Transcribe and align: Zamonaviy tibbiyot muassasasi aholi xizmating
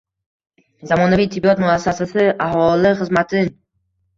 Zamonaviy 0.91 1.29
tibbiyot 1.35 1.61
muassasasi 1.65 2.27
aholi 2.47 2.95
xizmating 3.03 3.57